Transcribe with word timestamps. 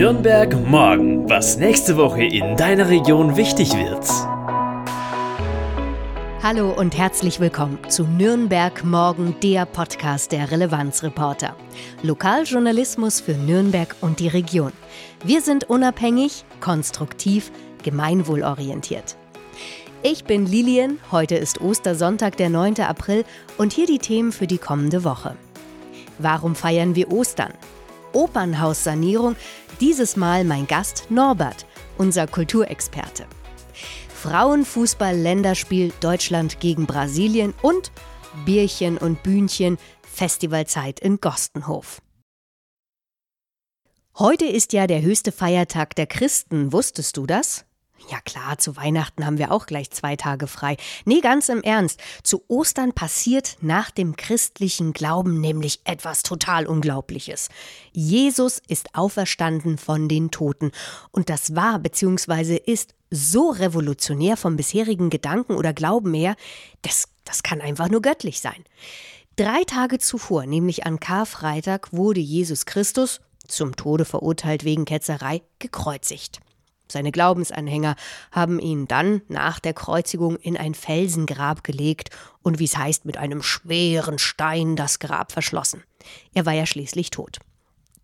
Nürnberg 0.00 0.66
morgen, 0.66 1.28
was 1.28 1.58
nächste 1.58 1.98
Woche 1.98 2.24
in 2.24 2.56
deiner 2.56 2.88
Region 2.88 3.36
wichtig 3.36 3.74
wird. 3.74 4.08
Hallo 6.42 6.72
und 6.72 6.96
herzlich 6.96 7.38
willkommen 7.38 7.78
zu 7.90 8.04
Nürnberg 8.04 8.82
Morgen, 8.82 9.36
der 9.42 9.66
Podcast 9.66 10.32
der 10.32 10.50
Relevanzreporter. 10.50 11.54
Lokaljournalismus 12.02 13.20
für 13.20 13.34
Nürnberg 13.34 13.94
und 14.00 14.20
die 14.20 14.28
Region. 14.28 14.72
Wir 15.22 15.42
sind 15.42 15.68
unabhängig, 15.68 16.46
konstruktiv, 16.62 17.52
gemeinwohlorientiert. 17.82 19.16
Ich 20.02 20.24
bin 20.24 20.46
Lilian, 20.46 20.98
heute 21.12 21.34
ist 21.34 21.60
Ostersonntag, 21.60 22.38
der 22.38 22.48
9. 22.48 22.80
April 22.80 23.26
und 23.58 23.74
hier 23.74 23.86
die 23.86 23.98
Themen 23.98 24.32
für 24.32 24.46
die 24.46 24.56
kommende 24.56 25.04
Woche. 25.04 25.36
Warum 26.18 26.54
feiern 26.54 26.94
wir 26.94 27.12
Ostern? 27.12 27.52
Opernhaussanierung, 28.12 29.36
dieses 29.80 30.16
Mal 30.16 30.44
mein 30.44 30.66
Gast 30.66 31.10
Norbert, 31.10 31.66
unser 31.98 32.26
Kulturexperte. 32.26 33.26
Frauenfußball-Länderspiel 34.14 35.92
Deutschland 36.00 36.60
gegen 36.60 36.86
Brasilien 36.86 37.54
und 37.62 37.90
Bierchen 38.44 38.98
und 38.98 39.22
Bühnchen 39.22 39.78
Festivalzeit 40.02 41.00
in 41.00 41.20
Gostenhof. 41.20 42.02
Heute 44.18 44.44
ist 44.44 44.74
ja 44.74 44.86
der 44.86 45.00
höchste 45.00 45.32
Feiertag 45.32 45.94
der 45.94 46.06
Christen, 46.06 46.72
wusstest 46.72 47.16
du 47.16 47.26
das? 47.26 47.64
Ja 48.08 48.20
klar, 48.20 48.58
zu 48.58 48.76
Weihnachten 48.76 49.24
haben 49.24 49.38
wir 49.38 49.52
auch 49.52 49.66
gleich 49.66 49.90
zwei 49.90 50.16
Tage 50.16 50.46
frei. 50.46 50.76
Nee, 51.04 51.20
ganz 51.20 51.48
im 51.48 51.62
Ernst. 51.62 52.00
Zu 52.22 52.42
Ostern 52.48 52.92
passiert 52.92 53.56
nach 53.60 53.90
dem 53.90 54.16
christlichen 54.16 54.92
Glauben 54.92 55.40
nämlich 55.40 55.80
etwas 55.84 56.22
total 56.22 56.66
Unglaubliches. 56.66 57.48
Jesus 57.92 58.60
ist 58.66 58.94
auferstanden 58.94 59.78
von 59.78 60.08
den 60.08 60.30
Toten. 60.30 60.72
Und 61.12 61.28
das 61.28 61.54
war 61.54 61.78
bzw. 61.78 62.56
ist 62.56 62.94
so 63.10 63.50
revolutionär 63.50 64.36
vom 64.36 64.56
bisherigen 64.56 65.10
Gedanken 65.10 65.54
oder 65.54 65.72
Glauben 65.72 66.14
her, 66.14 66.36
das, 66.82 67.08
das 67.24 67.42
kann 67.42 67.60
einfach 67.60 67.88
nur 67.88 68.02
göttlich 68.02 68.40
sein. 68.40 68.64
Drei 69.36 69.64
Tage 69.64 69.98
zuvor, 69.98 70.46
nämlich 70.46 70.86
an 70.86 71.00
Karfreitag, 71.00 71.92
wurde 71.92 72.20
Jesus 72.20 72.66
Christus, 72.66 73.20
zum 73.46 73.74
Tode 73.74 74.04
verurteilt 74.04 74.64
wegen 74.64 74.84
Ketzerei, 74.84 75.42
gekreuzigt. 75.58 76.40
Seine 76.90 77.12
Glaubensanhänger 77.12 77.96
haben 78.32 78.58
ihn 78.58 78.88
dann 78.88 79.22
nach 79.28 79.60
der 79.60 79.74
Kreuzigung 79.74 80.36
in 80.36 80.56
ein 80.56 80.74
Felsengrab 80.74 81.64
gelegt 81.64 82.10
und 82.42 82.58
wie 82.58 82.64
es 82.64 82.76
heißt, 82.76 83.04
mit 83.04 83.16
einem 83.16 83.42
schweren 83.42 84.18
Stein 84.18 84.76
das 84.76 84.98
Grab 84.98 85.32
verschlossen. 85.32 85.84
Er 86.34 86.46
war 86.46 86.52
ja 86.52 86.66
schließlich 86.66 87.10
tot. 87.10 87.38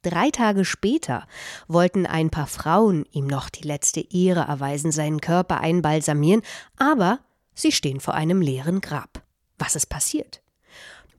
Drei 0.03 0.31
Tage 0.31 0.65
später 0.65 1.27
wollten 1.67 2.07
ein 2.07 2.31
paar 2.31 2.47
Frauen 2.47 3.07
ihm 3.11 3.27
noch 3.27 3.51
die 3.51 3.67
letzte 3.67 4.01
Ehre 4.01 4.43
erweisen, 4.43 4.93
seinen 4.93 5.21
Körper 5.21 5.59
einbalsamieren, 5.61 6.43
aber 6.77 7.19
sie 7.55 7.73
stehen 7.73 7.99
vor 7.99 8.15
einem 8.15 8.41
leeren 8.41 8.81
Grab. 8.81 9.23
Was 9.59 9.75
ist 9.75 9.87
passiert? 9.87 10.43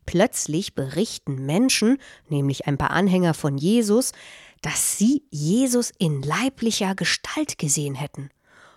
Plötzlich 0.05 0.73
berichten 0.73 1.45
Menschen, 1.45 1.97
nämlich 2.29 2.65
ein 2.65 2.77
paar 2.77 2.91
Anhänger 2.91 3.33
von 3.33 3.57
Jesus, 3.57 4.13
dass 4.61 4.97
sie 4.97 5.23
Jesus 5.30 5.91
in 5.97 6.22
leiblicher 6.22 6.95
Gestalt 6.95 7.58
gesehen 7.58 7.95
hätten. 7.95 8.30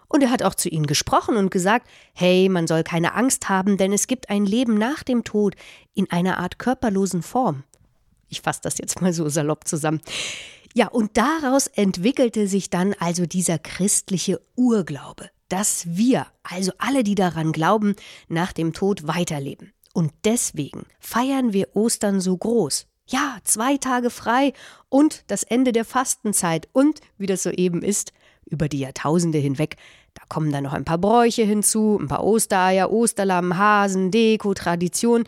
Und 0.09 0.22
er 0.22 0.31
hat 0.31 0.42
auch 0.42 0.55
zu 0.56 0.69
ihnen 0.69 0.87
gesprochen 0.87 1.37
und 1.37 1.50
gesagt, 1.50 1.87
hey, 2.14 2.48
man 2.48 2.67
soll 2.67 2.83
keine 2.83 3.14
Angst 3.14 3.48
haben, 3.48 3.77
denn 3.77 3.92
es 3.92 4.09
gibt 4.09 4.28
ein 4.28 4.45
Leben 4.45 4.75
nach 4.75 5.05
dem 5.05 5.22
Tod 5.22 5.55
in 5.95 6.11
einer 6.11 6.39
Art 6.39 6.59
körperlosen 6.59 7.22
Form. 7.22 7.62
Ich 8.28 8.41
fasse 8.41 8.61
das 8.62 8.78
jetzt 8.78 9.00
mal 9.00 9.12
so 9.12 9.28
salopp 9.28 9.69
zusammen. 9.69 10.00
Ja, 10.75 10.89
und 10.89 11.17
daraus 11.17 11.67
entwickelte 11.69 12.48
sich 12.48 12.70
dann 12.70 12.94
also 12.98 13.27
dieser 13.27 13.59
christliche 13.59 14.41
Urglaube, 14.56 15.31
dass 15.49 15.84
wir, 15.97 16.27
also 16.43 16.72
alle, 16.78 17.04
die 17.04 17.16
daran 17.16 17.53
glauben, 17.53 17.94
nach 18.28 18.53
dem 18.53 18.72
Tod 18.72 19.06
weiterleben. 19.06 19.72
Und 19.93 20.12
deswegen 20.25 20.87
feiern 21.00 21.53
wir 21.53 21.75
Ostern 21.75 22.21
so 22.21 22.37
groß, 22.37 22.87
ja, 23.10 23.38
zwei 23.44 23.76
Tage 23.76 24.10
frei 24.10 24.53
und 24.88 25.25
das 25.26 25.43
Ende 25.43 25.72
der 25.72 25.84
Fastenzeit 25.84 26.69
und, 26.72 27.00
wie 27.19 27.26
das 27.26 27.43
so 27.43 27.50
eben 27.50 27.82
ist, 27.82 28.12
über 28.47 28.69
die 28.69 28.81
Jahrtausende 28.81 29.38
hinweg, 29.38 29.76
da 30.15 30.22
kommen 30.28 30.53
dann 30.53 30.65
noch 30.65 30.72
ein 30.72 30.84
paar 30.84 30.98
Bräuche 30.98 31.43
hinzu, 31.43 31.98
ein 32.00 32.09
paar 32.09 32.25
Ostereier, 32.25 32.91
Osterlamm, 32.91 33.56
Hasen, 33.56 34.10
Deko, 34.10 34.54
Tradition 34.54 35.25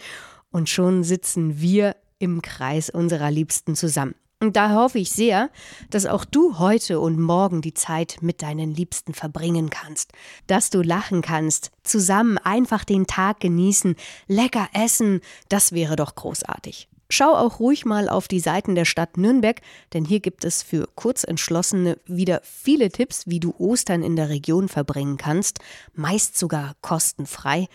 und 0.51 0.69
schon 0.69 1.05
sitzen 1.05 1.61
wir 1.61 1.97
im 2.19 2.43
Kreis 2.43 2.91
unserer 2.91 3.31
Liebsten 3.31 3.75
zusammen. 3.75 4.15
Und 4.41 4.57
da 4.57 4.75
hoffe 4.75 4.99
ich 4.99 5.13
sehr, 5.13 5.51
dass 5.91 6.05
auch 6.05 6.25
du 6.25 6.59
heute 6.59 6.99
und 6.99 7.21
morgen 7.21 7.63
die 7.63 7.75
Zeit 7.75 8.17
mit 8.23 8.43
deinen 8.43 8.75
Liebsten 8.75 9.15
verbringen 9.15 9.71
kannst, 9.71 10.11
dass 10.49 10.69
du 10.69 10.83
lachen 10.83 11.23
kannst, 11.23 11.71
zusammen 11.85 12.39
einfach 12.39 12.85
den 12.85 13.07
Tag 13.07 13.39
genießen, 13.39 13.95
lecker 14.27 14.69
essen, 14.73 15.21
das 15.49 15.71
wäre 15.71 15.95
doch 15.95 16.17
großartig. 16.17 16.89
Schau 17.15 17.35
auch 17.35 17.61
ruhig 17.61 17.85
mal 17.85 18.09
auf 18.09 18.27
die 18.27 18.41
Seiten 18.41 18.75
der 18.75 18.87
Stadt 18.87 19.19
Nürnberg, 19.19 19.61
denn 19.93 20.07
hier 20.07 20.21
gibt 20.21 20.47
es 20.47 20.63
für 20.63 20.89
Kurzentschlossene 20.95 21.99
wieder 22.07 22.41
viele 22.43 22.89
Tipps, 22.91 23.27
wie 23.27 23.39
du 23.39 23.55
Ostern 23.59 24.03
in 24.03 24.17
der 24.17 24.31
Region 24.31 24.67
verbringen 24.67 25.19
kannst, 25.19 25.59
meist 25.93 26.39
sogar 26.39 26.75
kostenfrei. 26.81 27.69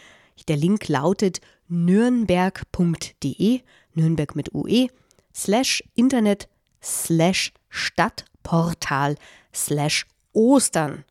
Der 0.47 0.57
Link 0.57 0.87
lautet 0.87 1.39
nürnberg.de, 1.67 3.61
Nürnberg 3.93 4.35
mit 4.35 4.55
UE, 4.55 4.87
slash 5.35 5.83
Internet, 5.93 6.49
slash 6.81 7.53
Stadtportal, 7.69 9.17
slash 9.53 10.07
Ostern. 10.33 11.05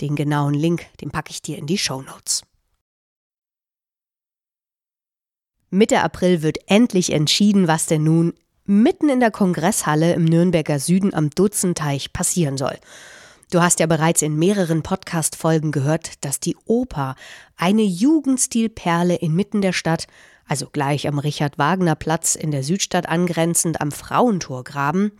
Den 0.00 0.16
genauen 0.16 0.54
Link, 0.54 0.86
den 1.02 1.10
packe 1.10 1.30
ich 1.30 1.42
dir 1.42 1.58
in 1.58 1.66
die 1.66 1.76
Show 1.76 2.00
Notes. 2.00 2.45
Mitte 5.70 6.02
April 6.02 6.42
wird 6.42 6.58
endlich 6.66 7.12
entschieden, 7.12 7.66
was 7.66 7.86
denn 7.86 8.04
nun 8.04 8.34
mitten 8.64 9.08
in 9.08 9.20
der 9.20 9.30
Kongresshalle 9.30 10.12
im 10.14 10.24
Nürnberger 10.24 10.78
Süden 10.78 11.14
am 11.14 11.30
Dutzenteich 11.30 12.12
passieren 12.12 12.56
soll. 12.56 12.76
Du 13.50 13.62
hast 13.62 13.78
ja 13.78 13.86
bereits 13.86 14.22
in 14.22 14.36
mehreren 14.36 14.82
Podcast-Folgen 14.82 15.70
gehört, 15.70 16.24
dass 16.24 16.40
die 16.40 16.56
Oper, 16.66 17.14
eine 17.56 17.82
Jugendstilperle 17.82 19.14
inmitten 19.16 19.60
der 19.60 19.72
Stadt, 19.72 20.08
also 20.48 20.66
gleich 20.70 21.06
am 21.06 21.18
Richard-Wagner-Platz 21.18 22.34
in 22.34 22.50
der 22.50 22.64
Südstadt 22.64 23.08
angrenzend 23.08 23.80
am 23.80 23.92
Frauentorgraben, 23.92 25.12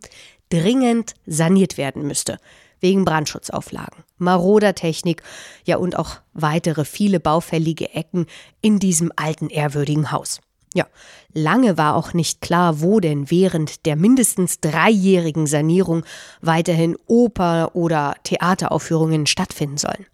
dringend 0.48 1.14
saniert 1.26 1.76
werden 1.76 2.06
müsste. 2.06 2.38
Wegen 2.86 3.04
Brandschutzauflagen, 3.04 4.04
maroder 4.16 4.76
Technik, 4.76 5.24
ja 5.64 5.76
und 5.76 5.98
auch 5.98 6.20
weitere 6.34 6.84
viele 6.84 7.18
baufällige 7.18 7.92
Ecken 7.94 8.26
in 8.60 8.78
diesem 8.78 9.10
alten 9.16 9.48
ehrwürdigen 9.48 10.12
Haus. 10.12 10.40
Ja, 10.72 10.86
lange 11.32 11.76
war 11.76 11.96
auch 11.96 12.12
nicht 12.12 12.40
klar, 12.40 12.80
wo 12.82 13.00
denn 13.00 13.28
während 13.28 13.86
der 13.86 13.96
mindestens 13.96 14.60
dreijährigen 14.60 15.48
Sanierung 15.48 16.04
weiterhin 16.42 16.96
Oper- 17.08 17.74
oder 17.74 18.14
Theateraufführungen 18.22 19.26
stattfinden 19.26 19.78
sollen. 19.78 20.06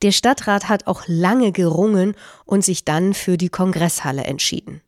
Der 0.00 0.12
Stadtrat 0.12 0.70
hat 0.70 0.86
auch 0.86 1.02
lange 1.06 1.52
gerungen 1.52 2.14
und 2.46 2.64
sich 2.64 2.86
dann 2.86 3.12
für 3.12 3.36
die 3.36 3.50
Kongresshalle 3.50 4.24
entschieden. 4.24 4.80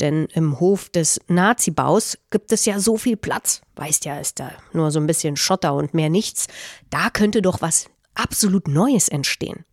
Denn 0.00 0.26
im 0.32 0.58
Hof 0.60 0.88
des 0.88 1.20
Nazi-Baus 1.28 2.18
gibt 2.30 2.52
es 2.52 2.64
ja 2.64 2.80
so 2.80 2.96
viel 2.96 3.16
Platz. 3.16 3.60
Weißt 3.76 4.04
ja, 4.06 4.18
ist 4.18 4.40
da 4.40 4.52
nur 4.72 4.90
so 4.90 4.98
ein 4.98 5.06
bisschen 5.06 5.36
Schotter 5.36 5.74
und 5.74 5.94
mehr 5.94 6.08
nichts. 6.08 6.46
Da 6.88 7.10
könnte 7.10 7.42
doch 7.42 7.60
was 7.60 7.86
absolut 8.14 8.66
Neues 8.66 9.08
entstehen. 9.08 9.64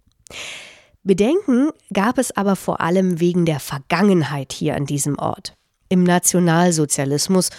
Bedenken 1.04 1.70
gab 1.94 2.18
es 2.18 2.36
aber 2.36 2.58
vor 2.58 2.82
allem 2.82 3.22
wegen 3.22 3.46
der 3.46 3.62
Vergangenheit 3.62 4.52
hier 4.52 4.76
an 4.76 4.86
diesem 4.86 5.18
Ort. 5.18 5.54
Im 5.90 6.04
Nationalsozialismus 6.04 7.50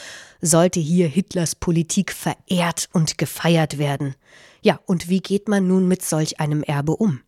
sollte 0.43 0.81
hier 0.81 1.09
Hitlers 1.09 1.55
Politik 1.55 2.13
verehrt 2.13 2.91
und 2.93 3.17
gefeiert 3.17 3.79
werden. 3.79 4.15
Ja, 4.61 4.81
und 4.85 5.09
wie 5.09 5.21
geht 5.21 5.49
man 5.49 5.67
nun 5.67 5.89
mit 5.89 6.05
solch 6.05 6.41
einem 6.41 6.63
Erbe 6.63 6.95
um? 6.97 7.23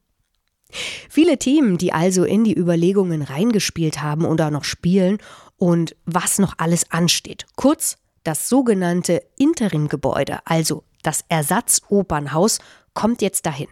Viele 1.08 1.38
Themen, 1.38 1.78
die 1.78 1.92
also 1.92 2.24
in 2.24 2.44
die 2.44 2.56
Überlegungen 2.56 3.22
reingespielt 3.22 4.02
haben 4.02 4.24
oder 4.24 4.50
noch 4.50 4.64
spielen 4.64 5.18
und 5.56 5.96
was 6.06 6.38
noch 6.38 6.54
alles 6.58 6.90
ansteht. 6.90 7.46
Kurz, 7.56 7.96
das 8.24 8.48
sogenannte 8.48 9.22
Interimgebäude, 9.36 10.38
also 10.44 10.84
das 11.02 11.24
Ersatzopernhaus, 11.28 12.58
kommt 12.94 13.22
jetzt 13.22 13.46
dahin. 13.46 13.68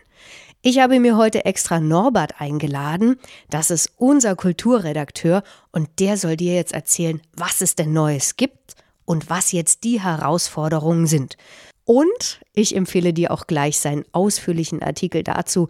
Ich 0.60 0.80
habe 0.80 0.98
mir 0.98 1.16
heute 1.16 1.44
extra 1.44 1.78
Norbert 1.78 2.40
eingeladen. 2.40 3.20
Das 3.48 3.70
ist 3.70 3.92
unser 3.96 4.34
Kulturredakteur 4.34 5.44
und 5.70 5.88
der 6.00 6.16
soll 6.16 6.36
dir 6.36 6.54
jetzt 6.54 6.72
erzählen, 6.72 7.20
was 7.32 7.60
es 7.60 7.76
denn 7.76 7.92
Neues 7.92 8.36
gibt 8.36 8.74
und 9.04 9.30
was 9.30 9.52
jetzt 9.52 9.84
die 9.84 10.00
Herausforderungen 10.00 11.06
sind. 11.06 11.36
Und 11.84 12.40
ich 12.52 12.74
empfehle 12.74 13.12
dir 13.14 13.30
auch 13.30 13.46
gleich 13.46 13.78
seinen 13.78 14.04
ausführlichen 14.12 14.82
Artikel 14.82 15.22
dazu. 15.22 15.68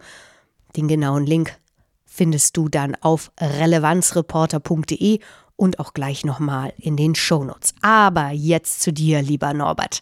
Den 0.75 0.87
genauen 0.87 1.25
Link 1.25 1.57
findest 2.05 2.57
du 2.57 2.69
dann 2.69 2.95
auf 3.01 3.31
relevanzreporter.de 3.39 5.19
und 5.55 5.79
auch 5.79 5.93
gleich 5.93 6.25
nochmal 6.25 6.73
in 6.77 6.95
den 6.95 7.15
Shownotes. 7.15 7.73
Aber 7.81 8.29
jetzt 8.31 8.81
zu 8.81 8.91
dir, 8.93 9.21
lieber 9.21 9.53
Norbert. 9.53 10.01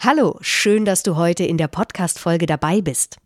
Hallo, 0.00 0.38
schön, 0.40 0.84
dass 0.84 1.02
du 1.02 1.16
heute 1.16 1.44
in 1.44 1.56
der 1.56 1.68
Podcast-Folge 1.68 2.46
dabei 2.46 2.80
bist. 2.80 3.16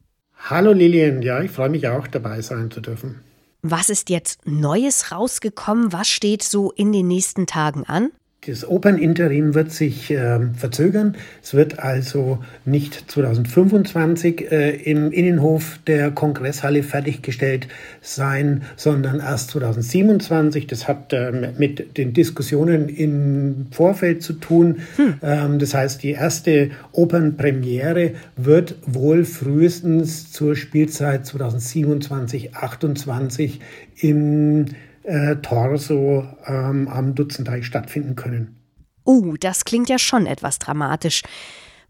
Hallo 0.49 0.73
Lilian, 0.73 1.23
ja, 1.23 1.41
ich 1.41 1.51
freue 1.51 1.69
mich 1.69 1.87
auch 1.89 2.07
dabei 2.07 2.41
sein 2.41 2.71
zu 2.71 2.81
dürfen. 2.81 3.21
Was 3.63 3.91
ist 3.91 4.11
jetzt 4.11 4.45
Neues 4.45 5.13
rausgekommen? 5.13 5.93
Was 5.93 6.09
steht 6.09 6.43
so 6.43 6.73
in 6.73 6.93
den 6.93 7.07
nächsten 7.07 7.47
Tagen 7.47 7.85
an? 7.85 8.11
Das 8.45 8.69
Operninterim 8.69 9.55
wird 9.55 9.71
sich 9.71 10.11
äh, 10.11 10.41
verzögern. 10.57 11.15
Es 11.45 11.55
wird 11.55 11.79
also 11.79 12.41
nicht 12.65 13.09
2025 13.09 14.51
äh, 14.51 14.71
im 14.83 15.13
Innenhof 15.13 15.79
der 15.87 16.11
Kongresshalle 16.11 16.83
fertiggestellt 16.83 17.69
sein, 18.01 18.63
sondern 18.75 19.21
erst 19.21 19.53
2027. 19.53 20.67
Das 20.67 20.89
hat 20.89 21.13
äh, 21.13 21.53
mit 21.57 21.97
den 21.97 22.15
Diskussionen 22.15 22.89
im 22.89 23.69
Vorfeld 23.71 24.25
zu 24.25 24.33
tun. 24.33 24.81
Hm. 24.97 25.15
Ähm, 25.23 25.59
das 25.61 25.75
heißt, 25.75 26.03
die 26.03 26.11
erste 26.11 26.73
Opernpremiere 26.91 28.15
wird 28.35 28.75
wohl 28.85 29.25
frühestens 29.25 30.33
zur 30.33 30.57
Spielzeit 30.57 31.27
2027, 31.27 32.57
28 32.57 33.61
im 34.01 34.67
äh, 35.05 35.37
Torso 35.37 36.27
ähm, 36.47 36.89
am 36.89 37.15
Dutzendeich 37.15 37.67
stattfinden 37.67 38.17
können. 38.17 38.57
Uh, 39.05 39.37
das 39.37 39.65
klingt 39.65 39.89
ja 39.89 39.99
schon 39.99 40.27
etwas 40.27 40.59
dramatisch. 40.59 41.23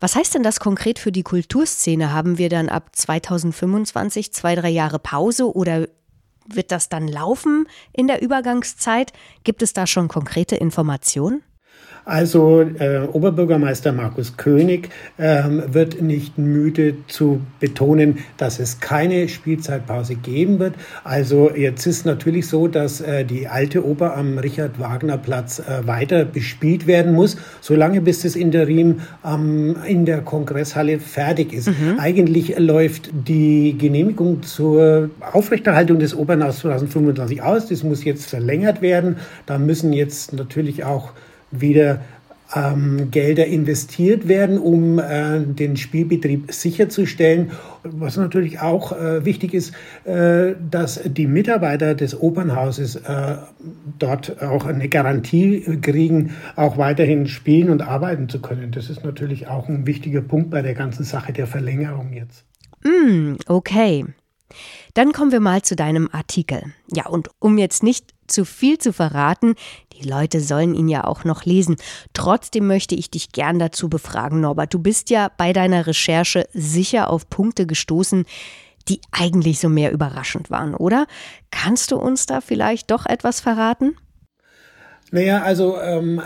Was 0.01 0.17
heißt 0.17 0.35
denn 0.35 0.43
das 0.43 0.59
konkret 0.59 0.99
für 0.99 1.13
die 1.13 1.23
Kulturszene? 1.23 2.13
Haben 2.13 2.39
wir 2.39 2.49
dann 2.49 2.69
ab 2.69 2.91
2025 2.93 4.33
zwei, 4.33 4.55
drei 4.55 4.71
Jahre 4.71 4.99
Pause 4.99 5.55
oder 5.55 5.87
wird 6.47 6.73
das 6.73 6.89
dann 6.89 7.07
laufen 7.07 7.69
in 7.93 8.09
der 8.09 8.21
Übergangszeit? 8.21 9.13
Gibt 9.45 9.63
es 9.63 9.75
da 9.75 9.87
schon 9.87 10.09
konkrete 10.09 10.57
Informationen? 10.57 11.43
Also 12.05 12.63
äh, 12.63 13.07
Oberbürgermeister 13.13 13.93
Markus 13.93 14.37
König 14.37 14.89
ähm, 15.19 15.63
wird 15.69 16.03
nicht 16.03 16.37
müde 16.37 16.95
zu 17.07 17.41
betonen, 17.61 18.19
dass 18.37 18.59
es 18.59 18.81
keine 18.81 19.29
Spielzeitpause 19.29 20.17
geben 20.17 20.59
wird. 20.59 20.75
Also 21.05 21.51
jetzt 21.55 21.87
ist 21.87 22.05
natürlich 22.05 22.49
so, 22.49 22.67
dass 22.67 23.01
äh, 23.01 23.25
die 23.25 23.47
alte 23.47 23.87
Oper 23.87 24.17
am 24.17 24.39
Richard-Wagner-Platz 24.39 25.61
äh, 25.61 25.87
weiter 25.87 26.25
bespielt 26.25 26.89
werden 26.89 27.13
muss, 27.13 27.37
solange 27.61 28.01
bis 28.01 28.23
das 28.23 28.35
Interim 28.35 29.01
ähm, 29.25 29.77
in 29.87 30.05
der 30.05 30.23
Kongresshalle 30.23 30.99
fertig 30.99 31.53
ist. 31.53 31.69
Mhm. 31.69 31.99
Eigentlich 31.99 32.59
läuft 32.59 33.11
die 33.13 33.77
Genehmigung 33.79 34.43
zur 34.43 35.11
Aufrechterhaltung 35.33 36.01
des 36.01 36.17
Opernhauses 36.17 36.61
2025 36.61 37.43
aus. 37.43 37.69
Das 37.69 37.85
muss 37.85 38.03
jetzt 38.03 38.29
verlängert 38.29 38.83
werden. 38.83 39.17
Da 39.47 39.59
müssen 39.59 39.93
jetzt 39.93 40.33
natürlich 40.33 40.85
auch 40.85 41.13
wieder 41.53 42.01
ähm, 42.55 43.11
Gelder 43.11 43.47
investiert 43.47 44.29
werden, 44.29 44.59
um 44.59 44.99
äh, 44.99 45.41
den 45.41 45.77
Spielbetrieb 45.77 46.53
sicherzustellen. 46.53 47.53
Was 47.83 48.17
natürlich 48.17 48.61
auch 48.61 48.93
äh, 48.93 49.25
wichtig 49.25 49.55
ist, 49.55 49.73
äh, 50.05 50.55
dass 50.71 51.01
die 51.05 51.27
Mitarbeiter 51.27 51.95
des 51.95 52.21
Opernhauses 52.21 52.97
äh, 52.97 53.37
dort 53.99 54.43
auch 54.43 54.67
eine 54.67 54.89
Garantie 54.89 55.79
kriegen, 55.81 56.33
auch 56.57 56.79
weiterhin 56.79 57.27
spielen 57.27 57.71
und 57.71 57.83
arbeiten 57.83 58.29
zu 58.29 58.41
können. 58.41 58.71
Das 58.71 58.91
ist 58.91 59.05
natürlich 59.05 59.49
auch 59.49 59.69
ein 59.69 59.87
wichtiger 59.87 60.21
Punkt 60.21 60.51
bei 60.51 60.63
der 60.63 60.75
ganzen 60.75 61.05
Sache 61.05 61.33
der 61.33 61.47
Verlängerung 61.47 62.13
jetzt. 62.13 62.45
Mm, 62.85 63.35
okay. 63.47 64.05
Dann 64.95 65.13
kommen 65.13 65.33
wir 65.33 65.41
mal 65.41 65.63
zu 65.63 65.77
deinem 65.77 66.09
Artikel. 66.13 66.75
Ja, 66.93 67.07
und 67.07 67.31
um 67.39 67.59
jetzt 67.59 67.83
nicht 67.83 68.13
zu 68.27 68.45
viel 68.45 68.79
zu 68.79 68.93
verraten, 68.93 69.55
die 69.95 70.09
Leute 70.09 70.41
sollen 70.41 70.75
ihn 70.75 70.89
ja 70.89 71.05
auch 71.05 71.25
noch 71.25 71.45
lesen. 71.45 71.77
Trotzdem 72.15 72.67
möchte 72.67 72.95
ich 72.95 73.11
dich 73.11 73.33
gern 73.33 73.59
dazu 73.59 73.89
befragen, 73.89 74.41
Norbert. 74.41 74.75
Du 74.75 74.79
bist 74.79 75.11
ja 75.11 75.31
bei 75.37 75.53
deiner 75.53 75.87
Recherche 75.87 76.47
sicher 76.53 77.11
auf 77.11 77.29
Punkte 77.29 77.67
gestoßen, 77.67 78.25
die 78.89 79.01
eigentlich 79.13 79.61
so 79.61 79.69
mehr 79.69 79.93
überraschend 79.93 80.51
waren, 80.51 80.75
oder? 80.75 81.07
Kannst 81.51 81.93
du 81.93 81.97
uns 81.97 82.27
da 82.27 82.41
vielleicht 82.41 82.91
doch 82.91 83.07
etwas 83.07 83.41
verraten? 83.41 83.97
Naja, 85.11 85.43
also 85.43 85.81
ähm, 85.81 86.21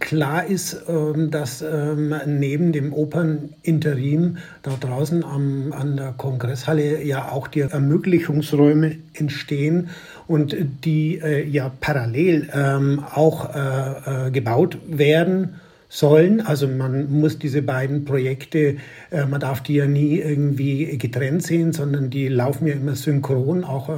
Klar 0.00 0.46
ist, 0.46 0.84
ähm, 0.88 1.30
dass 1.30 1.60
ähm, 1.60 2.14
neben 2.24 2.72
dem 2.72 2.94
Operninterim 2.94 4.38
da 4.62 4.72
draußen 4.80 5.22
am, 5.22 5.72
an 5.72 5.96
der 5.98 6.14
Kongresshalle 6.16 7.04
ja 7.04 7.30
auch 7.30 7.48
die 7.48 7.60
Ermöglichungsräume 7.60 8.96
entstehen 9.12 9.90
und 10.26 10.56
die 10.84 11.20
äh, 11.22 11.46
ja 11.46 11.70
parallel 11.80 12.48
ähm, 12.52 13.04
auch 13.14 13.54
äh, 13.54 14.28
äh, 14.28 14.30
gebaut 14.30 14.78
werden 14.88 15.60
sollen. 15.92 16.40
Also 16.40 16.68
man 16.68 17.10
muss 17.10 17.38
diese 17.38 17.62
beiden 17.62 18.04
Projekte, 18.04 18.76
äh, 19.10 19.26
man 19.26 19.40
darf 19.40 19.60
die 19.60 19.74
ja 19.74 19.86
nie 19.86 20.20
irgendwie 20.20 20.96
getrennt 20.96 21.42
sehen, 21.42 21.72
sondern 21.72 22.10
die 22.10 22.28
laufen 22.28 22.68
ja 22.68 22.74
immer 22.74 22.94
synchron, 22.94 23.64
auch 23.64 23.88
äh, 23.88 23.92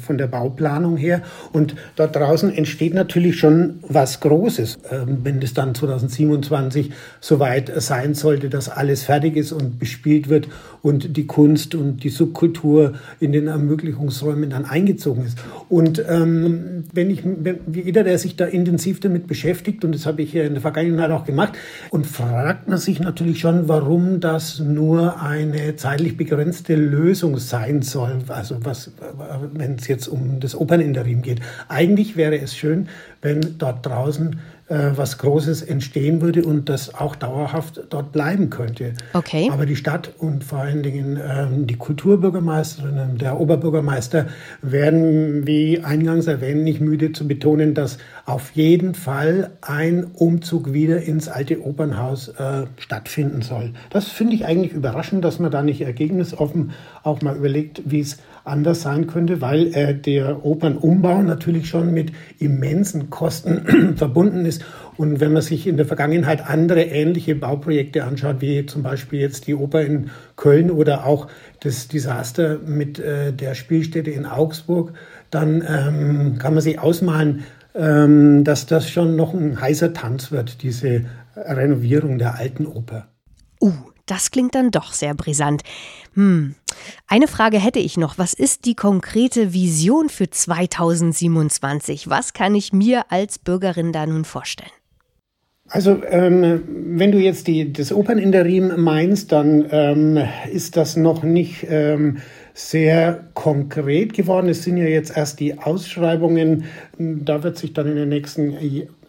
von 0.00 0.18
der 0.18 0.26
Bauplanung 0.26 0.98
her. 0.98 1.22
Und 1.52 1.74
dort 1.96 2.14
draußen 2.14 2.54
entsteht 2.54 2.92
natürlich 2.92 3.38
schon 3.38 3.80
was 3.88 4.20
Großes, 4.20 4.76
äh, 4.90 4.98
wenn 5.06 5.40
es 5.40 5.54
dann 5.54 5.74
2027 5.74 6.92
soweit 7.20 7.72
sein 7.80 8.12
sollte, 8.12 8.50
dass 8.50 8.68
alles 8.68 9.04
fertig 9.04 9.34
ist 9.36 9.52
und 9.52 9.78
bespielt 9.78 10.28
wird 10.28 10.48
und 10.82 11.16
die 11.16 11.26
Kunst 11.26 11.74
und 11.74 12.04
die 12.04 12.10
Subkultur 12.10 12.92
in 13.20 13.32
den 13.32 13.46
Ermöglichungsräumen 13.46 14.50
dann 14.50 14.66
eingezogen 14.66 15.24
ist. 15.24 15.38
Und 15.70 16.04
ähm, 16.06 16.84
wenn 16.92 17.08
ich, 17.08 17.22
wenn, 17.24 17.60
jeder, 17.72 18.04
der 18.04 18.18
sich 18.18 18.36
da 18.36 18.44
intensiv 18.44 19.00
damit 19.00 19.26
beschäftigt, 19.26 19.82
und 19.82 19.94
das 19.94 20.04
habe 20.04 20.20
ich 20.20 20.34
ja 20.34 20.44
in 20.44 20.52
der 20.52 20.60
Vergangenheit 20.60 21.10
auch 21.10 21.24
gemacht, 21.24 21.37
und 21.90 22.06
fragt 22.06 22.68
man 22.68 22.78
sich 22.78 23.00
natürlich 23.00 23.40
schon, 23.40 23.68
warum 23.68 24.20
das 24.20 24.58
nur 24.58 25.22
eine 25.22 25.76
zeitlich 25.76 26.16
begrenzte 26.16 26.74
Lösung 26.74 27.38
sein 27.38 27.82
soll, 27.82 28.18
also 28.28 28.64
was, 28.64 28.92
wenn 29.52 29.76
es 29.76 29.88
jetzt 29.88 30.08
um 30.08 30.40
das 30.40 30.54
Operninterim 30.54 31.22
geht. 31.22 31.40
Eigentlich 31.68 32.16
wäre 32.16 32.38
es 32.38 32.56
schön, 32.56 32.88
wenn 33.22 33.58
dort 33.58 33.84
draußen 33.86 34.40
was 34.68 35.18
Großes 35.18 35.62
entstehen 35.62 36.20
würde 36.20 36.44
und 36.44 36.68
das 36.68 36.94
auch 36.94 37.16
dauerhaft 37.16 37.84
dort 37.88 38.12
bleiben 38.12 38.50
könnte. 38.50 38.92
Okay. 39.14 39.48
Aber 39.50 39.64
die 39.64 39.76
Stadt 39.76 40.12
und 40.18 40.44
vor 40.44 40.58
allen 40.58 40.82
Dingen 40.82 41.18
ähm, 41.22 41.66
die 41.66 41.76
Kulturbürgermeisterin, 41.76 43.16
der 43.18 43.40
Oberbürgermeister 43.40 44.26
werden, 44.60 45.46
wie 45.46 45.80
eingangs 45.80 46.26
erwähnt, 46.26 46.64
nicht 46.64 46.80
müde 46.80 47.12
zu 47.12 47.26
betonen, 47.26 47.74
dass 47.74 47.98
auf 48.26 48.50
jeden 48.52 48.94
Fall 48.94 49.50
ein 49.62 50.04
Umzug 50.12 50.72
wieder 50.72 51.00
ins 51.02 51.28
alte 51.28 51.64
Opernhaus 51.64 52.28
äh, 52.28 52.66
stattfinden 52.76 53.42
soll. 53.42 53.72
Das 53.90 54.08
finde 54.08 54.34
ich 54.34 54.44
eigentlich 54.44 54.72
überraschend, 54.72 55.24
dass 55.24 55.38
man 55.38 55.50
da 55.50 55.62
nicht 55.62 55.80
ergebnisoffen 55.80 56.72
auch 57.02 57.22
mal 57.22 57.36
überlegt, 57.36 57.82
wie 57.86 58.00
es 58.00 58.18
anders 58.48 58.82
sein 58.82 59.06
könnte, 59.06 59.40
weil 59.40 59.74
äh, 59.74 59.94
der 59.94 60.44
Opernumbau 60.44 61.22
natürlich 61.22 61.68
schon 61.68 61.92
mit 61.92 62.12
immensen 62.38 63.10
Kosten 63.10 63.94
verbunden 63.96 64.44
ist. 64.44 64.64
Und 64.96 65.20
wenn 65.20 65.32
man 65.32 65.42
sich 65.42 65.66
in 65.66 65.76
der 65.76 65.86
Vergangenheit 65.86 66.48
andere 66.48 66.82
ähnliche 66.82 67.34
Bauprojekte 67.34 68.04
anschaut, 68.04 68.40
wie 68.40 68.66
zum 68.66 68.82
Beispiel 68.82 69.20
jetzt 69.20 69.46
die 69.46 69.54
Oper 69.54 69.82
in 69.82 70.10
Köln 70.36 70.70
oder 70.70 71.06
auch 71.06 71.28
das 71.60 71.88
Desaster 71.88 72.58
mit 72.58 72.98
äh, 72.98 73.32
der 73.32 73.54
Spielstätte 73.54 74.10
in 74.10 74.26
Augsburg, 74.26 74.92
dann 75.30 75.62
ähm, 75.68 76.38
kann 76.38 76.54
man 76.54 76.62
sich 76.62 76.78
ausmalen, 76.80 77.44
ähm, 77.74 78.44
dass 78.44 78.66
das 78.66 78.90
schon 78.90 79.14
noch 79.14 79.34
ein 79.34 79.60
heißer 79.60 79.92
Tanz 79.92 80.32
wird, 80.32 80.62
diese 80.62 81.04
Renovierung 81.36 82.18
der 82.18 82.36
alten 82.36 82.66
Oper. 82.66 83.06
Uh, 83.60 83.72
das 84.10 84.30
klingt 84.30 84.54
dann 84.54 84.70
doch 84.70 84.92
sehr 84.92 85.14
brisant. 85.14 85.62
Hm. 86.14 86.54
Eine 87.06 87.28
Frage 87.28 87.58
hätte 87.58 87.78
ich 87.78 87.96
noch. 87.96 88.18
Was 88.18 88.34
ist 88.34 88.64
die 88.64 88.74
konkrete 88.74 89.52
Vision 89.52 90.08
für 90.08 90.30
2027? 90.30 92.08
Was 92.08 92.32
kann 92.32 92.54
ich 92.54 92.72
mir 92.72 93.10
als 93.10 93.38
Bürgerin 93.38 93.92
da 93.92 94.06
nun 94.06 94.24
vorstellen? 94.24 94.70
Also, 95.70 96.02
ähm, 96.08 96.62
wenn 96.66 97.12
du 97.12 97.18
jetzt 97.18 97.46
die, 97.46 97.72
das 97.72 97.92
Operninterim 97.92 98.80
meinst, 98.80 99.32
dann 99.32 99.66
ähm, 99.70 100.18
ist 100.50 100.78
das 100.78 100.96
noch 100.96 101.22
nicht 101.22 101.66
ähm, 101.68 102.18
sehr 102.54 103.28
konkret 103.34 104.14
geworden. 104.14 104.48
Es 104.48 104.62
sind 104.62 104.78
ja 104.78 104.86
jetzt 104.86 105.14
erst 105.14 105.40
die 105.40 105.58
Ausschreibungen. 105.58 106.64
Da 106.98 107.42
wird 107.42 107.58
sich 107.58 107.74
dann 107.74 107.86
in 107.86 107.96
den 107.96 108.08
nächsten 108.08 108.56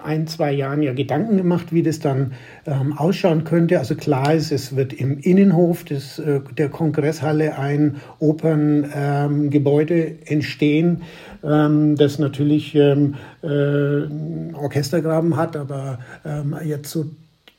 ein, 0.02 0.28
zwei 0.28 0.52
Jahren 0.52 0.82
ja 0.82 0.94
Gedanken 0.94 1.38
gemacht, 1.38 1.74
wie 1.74 1.84
das 1.84 2.00
dann 2.00 2.34
ähm, 2.66 2.98
ausschauen 2.98 3.44
könnte. 3.44 3.80
Also 3.80 3.96
klar 3.96 4.34
ist, 4.34 4.52
es 4.52 4.76
wird 4.76 4.94
im 4.94 5.20
Innenhof 5.20 5.84
des, 5.84 6.20
äh, 6.20 6.40
der 6.58 6.70
Kongresshalle 6.70 7.58
ein 7.58 7.98
Operngebäude 8.20 9.96
ähm, 9.96 10.18
entstehen, 10.26 11.02
ähm, 11.44 11.96
das 11.96 12.18
natürlich 12.18 12.76
ähm, 12.76 13.16
äh, 13.44 14.54
Orchestergraben 14.54 15.36
hat, 15.36 15.58
aber 15.58 16.00
ähm, 16.26 16.56
jetzt 16.64 16.92
so 16.92 17.06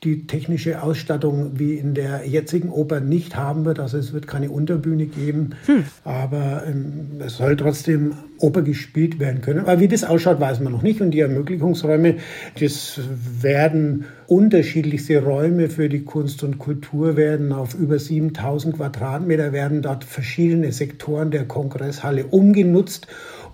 die 0.03 0.25
technische 0.25 0.81
Ausstattung 0.81 1.59
wie 1.59 1.75
in 1.75 1.93
der 1.93 2.25
jetzigen 2.25 2.69
Oper 2.69 3.01
nicht 3.01 3.35
haben 3.35 3.65
wird. 3.65 3.79
Also 3.79 3.99
es 3.99 4.13
wird 4.13 4.25
keine 4.25 4.49
Unterbühne 4.49 5.05
geben, 5.05 5.51
hm. 5.67 5.83
aber 6.03 6.63
ähm, 6.67 7.21
es 7.23 7.37
soll 7.37 7.55
trotzdem 7.55 8.15
Oper 8.39 8.63
gespielt 8.63 9.19
werden 9.19 9.41
können. 9.41 9.59
Aber 9.59 9.79
wie 9.79 9.87
das 9.87 10.03
ausschaut, 10.03 10.39
weiß 10.39 10.59
man 10.61 10.73
noch 10.73 10.81
nicht. 10.81 11.01
Und 11.01 11.11
die 11.11 11.19
Ermöglichungsräume, 11.19 12.15
das 12.59 12.99
werden 13.41 14.05
unterschiedlichste 14.25 15.23
Räume 15.23 15.69
für 15.69 15.87
die 15.87 16.03
Kunst 16.03 16.43
und 16.43 16.57
Kultur 16.57 17.15
werden. 17.15 17.51
Auf 17.51 17.75
über 17.75 17.99
7000 17.99 18.77
Quadratmeter 18.77 19.51
werden 19.53 19.83
dort 19.83 20.03
verschiedene 20.03 20.71
Sektoren 20.71 21.29
der 21.29 21.45
Kongresshalle 21.45 22.25
umgenutzt. 22.25 23.05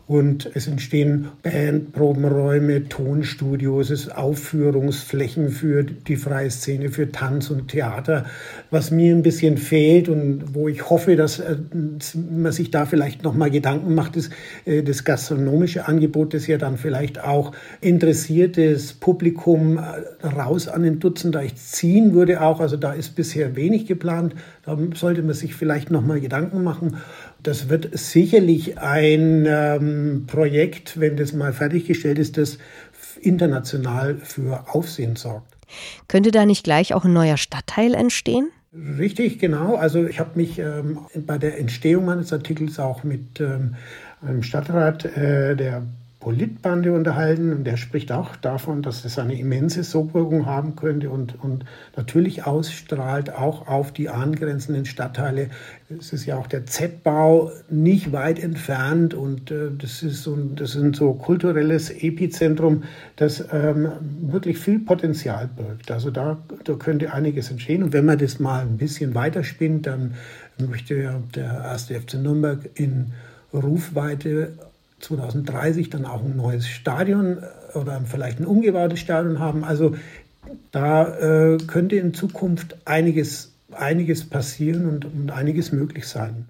Und 0.07 0.49
es 0.53 0.67
entstehen 0.67 1.27
Bandprobenräume, 1.43 2.87
Tonstudios, 2.87 3.89
es 3.89 4.07
Aufführungsflächen 4.07 5.49
für 5.49 5.83
die 5.83 6.15
freie 6.15 6.49
Szene, 6.49 6.89
für 6.89 7.11
Tanz 7.11 7.49
und 7.49 7.67
Theater. 7.67 8.25
Was 8.71 8.89
mir 8.89 9.13
ein 9.13 9.21
bisschen 9.21 9.57
fehlt 9.57 10.07
und 10.07 10.55
wo 10.55 10.69
ich 10.69 10.89
hoffe, 10.89 11.17
dass 11.17 11.39
äh, 11.39 11.57
man 12.15 12.53
sich 12.53 12.71
da 12.71 12.85
vielleicht 12.85 13.23
nochmal 13.23 13.51
Gedanken 13.51 13.95
macht, 13.95 14.15
ist 14.15 14.31
äh, 14.63 14.81
das 14.81 15.03
gastronomische 15.03 15.89
Angebot, 15.89 16.33
das 16.33 16.47
ja 16.47 16.57
dann 16.57 16.77
vielleicht 16.77 17.21
auch 17.21 17.51
interessiertes 17.81 18.93
Publikum 18.93 19.77
äh, 19.77 20.25
raus 20.25 20.69
an 20.69 20.83
den 20.83 21.01
Dutzender 21.01 21.41
ziehen 21.55 22.13
würde 22.13 22.41
auch. 22.41 22.61
Also 22.61 22.77
da 22.77 22.93
ist 22.93 23.15
bisher 23.15 23.57
wenig 23.57 23.87
geplant. 23.87 24.35
Da 24.67 24.77
sollte 24.95 25.23
man 25.23 25.33
sich 25.33 25.55
vielleicht 25.55 25.91
nochmal 25.91 26.19
Gedanken 26.19 26.61
machen. 26.61 26.97
Das 27.41 27.69
wird 27.69 27.97
sicherlich 27.97 28.77
ein 28.77 29.45
ähm, 29.47 30.25
Projekt, 30.27 30.99
wenn 30.99 31.15
das 31.15 31.31
mal 31.31 31.53
fertiggestellt 31.53 32.19
ist, 32.19 32.37
das 32.37 32.57
international 33.21 34.17
für 34.17 34.65
Aufsehen 34.67 35.15
sorgt. 35.15 35.55
Könnte 36.09 36.31
da 36.31 36.45
nicht 36.45 36.65
gleich 36.65 36.93
auch 36.93 37.05
ein 37.05 37.13
neuer 37.13 37.37
Stadtteil 37.37 37.93
entstehen? 37.93 38.49
Richtig, 38.99 39.39
genau. 39.39 39.75
Also 39.75 40.05
ich 40.05 40.19
habe 40.19 40.31
mich 40.35 40.59
ähm, 40.59 40.99
bei 41.25 41.37
der 41.37 41.57
Entstehung 41.57 42.03
meines 42.03 42.33
Artikels 42.33 42.77
auch 42.77 43.05
mit 43.05 43.39
ähm, 43.39 43.75
einem 44.21 44.43
Stadtrat 44.43 45.05
äh, 45.05 45.55
der 45.55 45.83
Politbande 46.27 46.91
unterhalten 46.91 47.53
und 47.53 47.63
der 47.63 47.77
spricht 47.77 48.11
auch 48.11 48.35
davon, 48.35 48.81
dass 48.81 49.05
es 49.05 49.17
eine 49.17 49.39
immense 49.39 49.85
Sogwirkung 49.85 50.45
haben 50.45 50.75
könnte 50.75 51.09
und, 51.09 51.41
und 51.41 51.63
natürlich 51.95 52.45
ausstrahlt 52.45 53.33
auch 53.33 53.69
auf 53.69 53.93
die 53.93 54.09
angrenzenden 54.09 54.83
Stadtteile. 54.83 55.47
Es 55.87 56.11
ist 56.11 56.25
ja 56.25 56.35
auch 56.35 56.47
der 56.47 56.65
Z-Bau 56.65 57.53
nicht 57.69 58.11
weit 58.11 58.39
entfernt 58.39 59.13
und 59.13 59.51
äh, 59.51 59.69
das 59.77 60.03
ist 60.03 60.23
so, 60.23 60.35
das 60.35 60.75
ist 60.75 60.81
ein 60.81 60.93
so 60.93 61.13
kulturelles 61.13 61.91
Epizentrum, 61.91 62.83
das 63.15 63.45
ähm, 63.53 63.87
wirklich 64.19 64.57
viel 64.57 64.79
Potenzial 64.79 65.49
birgt. 65.55 65.91
Also 65.91 66.11
da, 66.11 66.39
da 66.65 66.73
könnte 66.73 67.13
einiges 67.13 67.51
entstehen 67.51 67.83
und 67.83 67.93
wenn 67.93 68.03
man 68.03 68.17
das 68.17 68.37
mal 68.37 68.63
ein 68.63 68.75
bisschen 68.75 69.15
weiterspinnt, 69.15 69.87
dann 69.87 70.15
möchte 70.57 70.95
ja 70.95 71.21
der 71.35 71.63
erste 71.63 71.97
FC 71.97 72.15
Nürnberg 72.15 72.69
in 72.73 73.13
Rufweite 73.53 74.51
2030 74.99 75.89
dann 75.89 76.05
auch 76.05 76.23
ein 76.23 76.35
neues 76.35 76.67
Stadion 76.67 77.37
äh, 77.37 77.77
oder 77.77 78.01
vielleicht 78.05 78.39
ein 78.39 78.45
umgebautes 78.45 78.99
Stadion 78.99 79.39
haben. 79.39 79.63
Also 79.63 79.95
da 80.71 81.07
äh, 81.17 81.57
könnte 81.57 81.97
in 81.97 82.13
Zukunft 82.13 82.77
einiges, 82.85 83.53
einiges 83.71 84.27
passieren 84.29 84.87
und, 84.87 85.05
und 85.05 85.31
einiges 85.31 85.71
möglich 85.71 86.07
sein. 86.07 86.47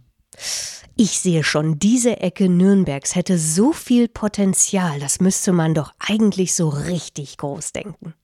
Ich 0.99 1.19
sehe 1.19 1.43
schon, 1.43 1.77
diese 1.77 2.21
Ecke 2.21 2.49
Nürnbergs 2.49 3.15
hätte 3.15 3.37
so 3.37 3.71
viel 3.71 4.07
Potenzial, 4.07 4.99
das 4.99 5.19
müsste 5.19 5.51
man 5.51 5.75
doch 5.75 5.93
eigentlich 5.99 6.55
so 6.55 6.69
richtig 6.69 7.37
groß 7.37 7.71
denken. 7.71 8.15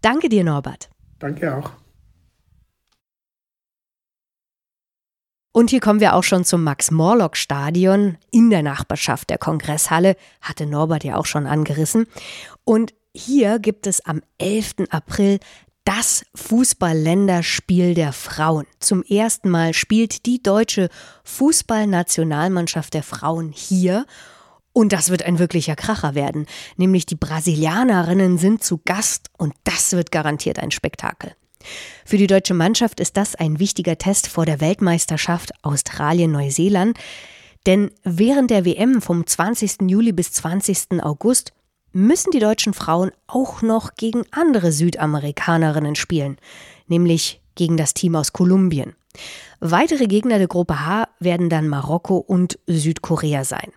Danke 0.00 0.28
dir, 0.28 0.42
Norbert. 0.42 0.90
Danke 1.20 1.54
auch. 1.54 1.70
Und 5.58 5.70
hier 5.70 5.80
kommen 5.80 5.98
wir 5.98 6.14
auch 6.14 6.22
schon 6.22 6.44
zum 6.44 6.62
Max-Morlock-Stadion 6.62 8.16
in 8.30 8.48
der 8.48 8.62
Nachbarschaft 8.62 9.28
der 9.28 9.38
Kongresshalle, 9.38 10.14
hatte 10.40 10.66
Norbert 10.66 11.02
ja 11.02 11.16
auch 11.16 11.26
schon 11.26 11.48
angerissen. 11.48 12.06
Und 12.62 12.94
hier 13.12 13.58
gibt 13.58 13.88
es 13.88 14.00
am 14.06 14.22
11. 14.38 14.86
April 14.90 15.40
das 15.82 16.24
Fußball-Länderspiel 16.36 17.94
der 17.94 18.12
Frauen. 18.12 18.66
Zum 18.78 19.02
ersten 19.02 19.50
Mal 19.50 19.74
spielt 19.74 20.26
die 20.26 20.40
deutsche 20.40 20.90
Fußballnationalmannschaft 21.24 22.94
der 22.94 23.02
Frauen 23.02 23.50
hier. 23.50 24.06
Und 24.72 24.92
das 24.92 25.10
wird 25.10 25.24
ein 25.24 25.40
wirklicher 25.40 25.74
Kracher 25.74 26.14
werden. 26.14 26.46
Nämlich 26.76 27.04
die 27.04 27.16
Brasilianerinnen 27.16 28.38
sind 28.38 28.62
zu 28.62 28.80
Gast 28.84 29.26
und 29.36 29.54
das 29.64 29.90
wird 29.90 30.12
garantiert 30.12 30.60
ein 30.60 30.70
Spektakel. 30.70 31.34
Für 32.04 32.16
die 32.16 32.26
deutsche 32.26 32.54
Mannschaft 32.54 33.00
ist 33.00 33.16
das 33.16 33.34
ein 33.34 33.58
wichtiger 33.58 33.98
Test 33.98 34.28
vor 34.28 34.46
der 34.46 34.60
Weltmeisterschaft 34.60 35.52
Australien-Neuseeland, 35.62 36.98
denn 37.66 37.90
während 38.04 38.50
der 38.50 38.64
WM 38.64 39.02
vom 39.02 39.26
20. 39.26 39.82
Juli 39.88 40.12
bis 40.12 40.32
20. 40.32 41.02
August 41.02 41.52
müssen 41.92 42.30
die 42.30 42.38
deutschen 42.38 42.74
Frauen 42.74 43.10
auch 43.26 43.62
noch 43.62 43.94
gegen 43.94 44.24
andere 44.30 44.72
Südamerikanerinnen 44.72 45.94
spielen, 45.94 46.38
nämlich 46.86 47.40
gegen 47.54 47.76
das 47.76 47.94
Team 47.94 48.14
aus 48.14 48.32
Kolumbien. 48.32 48.94
Weitere 49.60 50.06
Gegner 50.06 50.38
der 50.38 50.46
Gruppe 50.46 50.86
H 50.86 51.08
werden 51.18 51.50
dann 51.50 51.68
Marokko 51.68 52.18
und 52.18 52.58
Südkorea 52.66 53.44
sein. 53.44 53.72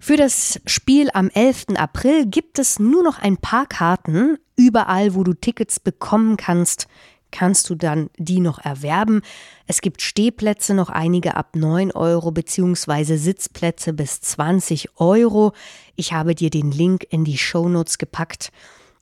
Für 0.00 0.16
das 0.16 0.60
Spiel 0.64 1.10
am 1.12 1.28
11. 1.28 1.66
April 1.76 2.26
gibt 2.26 2.58
es 2.58 2.78
nur 2.78 3.02
noch 3.02 3.18
ein 3.18 3.36
paar 3.36 3.66
Karten. 3.66 4.38
Überall, 4.56 5.14
wo 5.14 5.24
du 5.24 5.34
Tickets 5.34 5.80
bekommen 5.80 6.36
kannst, 6.36 6.86
kannst 7.30 7.68
du 7.68 7.74
dann 7.74 8.08
die 8.16 8.40
noch 8.40 8.58
erwerben. 8.64 9.22
Es 9.66 9.80
gibt 9.80 10.00
Stehplätze, 10.00 10.74
noch 10.74 10.88
einige 10.88 11.36
ab 11.36 11.56
9 11.56 11.92
Euro, 11.92 12.30
beziehungsweise 12.30 13.18
Sitzplätze 13.18 13.92
bis 13.92 14.20
20 14.20 14.98
Euro. 14.98 15.52
Ich 15.96 16.12
habe 16.12 16.34
dir 16.34 16.50
den 16.50 16.70
Link 16.70 17.04
in 17.10 17.24
die 17.24 17.38
Shownotes 17.38 17.98
gepackt. 17.98 18.50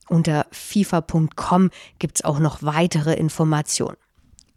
Unter 0.09 0.45
fifa.com 0.51 1.69
gibt 1.99 2.17
es 2.17 2.25
auch 2.25 2.39
noch 2.39 2.63
weitere 2.63 3.13
Informationen. 3.13 3.97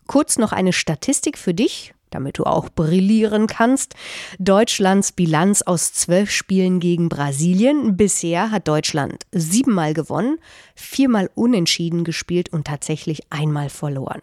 Kurz 0.06 0.38
noch 0.38 0.52
eine 0.52 0.72
Statistik 0.72 1.38
für 1.38 1.54
dich 1.54 1.92
damit 2.10 2.38
du 2.38 2.44
auch 2.44 2.68
brillieren 2.68 3.46
kannst. 3.46 3.94
Deutschlands 4.38 5.12
Bilanz 5.12 5.62
aus 5.62 5.92
zwölf 5.92 6.30
Spielen 6.30 6.80
gegen 6.80 7.08
Brasilien. 7.08 7.96
Bisher 7.96 8.50
hat 8.50 8.68
Deutschland 8.68 9.24
siebenmal 9.32 9.94
gewonnen, 9.94 10.38
viermal 10.74 11.30
unentschieden 11.34 12.04
gespielt 12.04 12.52
und 12.52 12.66
tatsächlich 12.66 13.22
einmal 13.30 13.70
verloren. 13.70 14.20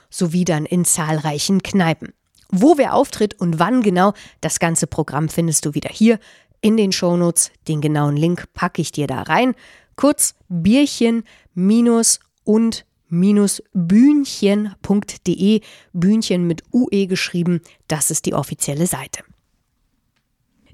sowie 0.09 0.43
dann 0.43 0.65
in 0.65 0.83
zahlreichen 0.83 1.63
Kneipen. 1.63 2.13
Wo 2.49 2.77
wer 2.77 2.93
auftritt 2.93 3.39
und 3.39 3.57
wann 3.59 3.81
genau, 3.81 4.13
das 4.41 4.59
ganze 4.59 4.85
Programm 4.85 5.29
findest 5.29 5.65
du 5.65 5.73
wieder 5.75 5.89
hier 5.89 6.19
in 6.59 6.75
den 6.75 6.91
Shownotes. 6.91 7.51
Den 7.69 7.79
genauen 7.79 8.17
Link 8.17 8.53
packe 8.53 8.81
ich 8.81 8.91
dir 8.91 9.07
da 9.07 9.21
rein. 9.21 9.55
Kurz 9.95 10.35
Bierchen 10.49 11.23
minus 11.53 12.19
und 12.43 12.85
minus 13.07 13.63
bühnchen.de, 13.73 15.61
Bühnchen 15.93 16.47
mit 16.47 16.63
UE 16.73 17.07
geschrieben, 17.07 17.61
das 17.87 18.11
ist 18.11 18.25
die 18.25 18.33
offizielle 18.33 18.87
Seite. 18.87 19.23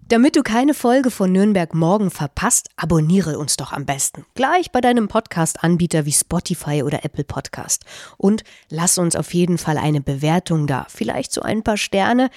Damit 0.10 0.36
du 0.36 0.43
keine 0.43 0.74
Folge 0.74 1.12
von 1.12 1.31
Nürnberg 1.31 1.74
morgen 1.74 2.12
verpasst, 2.12 2.69
abonniere 2.75 3.39
uns 3.39 3.55
doch 3.55 3.72
am 3.72 3.86
besten. 3.86 4.25
Gleich 4.36 4.72
bei 4.72 4.81
deinem 4.81 5.07
Podcast-Anbieter 5.07 6.05
wie 6.05 6.12
Spotify 6.12 6.83
oder 6.83 7.05
Apple 7.05 7.24
Podcast. 7.24 7.86
Und 8.17 8.43
lass 8.69 8.98
uns 8.98 9.15
auf 9.15 9.33
jeden 9.33 9.57
Fall 9.57 9.77
eine 9.77 10.01
Bewertung 10.01 10.67
da. 10.67 10.86
Vielleicht 10.89 11.31
so 11.31 11.41
ein 11.41 11.63
paar 11.63 11.77
Sterne. 11.77 12.29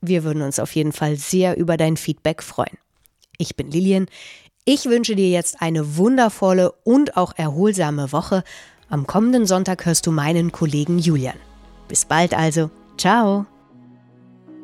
Wir 0.00 0.24
würden 0.24 0.42
uns 0.42 0.58
auf 0.58 0.74
jeden 0.74 0.92
Fall 0.92 1.16
sehr 1.16 1.56
über 1.56 1.76
dein 1.76 1.96
Feedback 1.96 2.42
freuen. 2.42 2.76
Ich 3.38 3.56
bin 3.56 3.70
Lilian. 3.70 4.06
Ich 4.64 4.86
wünsche 4.86 5.16
dir 5.16 5.30
jetzt 5.30 5.62
eine 5.62 5.96
wundervolle 5.96 6.72
und 6.84 7.16
auch 7.16 7.34
erholsame 7.36 8.12
Woche. 8.12 8.42
Am 8.88 9.06
kommenden 9.06 9.46
Sonntag 9.46 9.86
hörst 9.86 10.06
du 10.06 10.12
meinen 10.12 10.52
Kollegen 10.52 10.98
Julian. 10.98 11.38
Bis 11.88 12.04
bald 12.04 12.34
also. 12.34 12.70
Ciao. 12.98 13.46